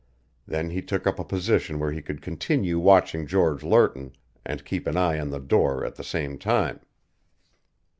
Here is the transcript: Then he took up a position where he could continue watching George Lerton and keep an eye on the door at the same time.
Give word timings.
Then 0.47 0.71
he 0.71 0.81
took 0.81 1.05
up 1.05 1.19
a 1.19 1.23
position 1.23 1.77
where 1.77 1.91
he 1.91 2.01
could 2.01 2.23
continue 2.23 2.79
watching 2.79 3.27
George 3.27 3.61
Lerton 3.61 4.15
and 4.43 4.65
keep 4.65 4.87
an 4.87 4.97
eye 4.97 5.19
on 5.19 5.29
the 5.29 5.39
door 5.39 5.85
at 5.85 5.93
the 5.93 6.03
same 6.03 6.39
time. 6.39 6.79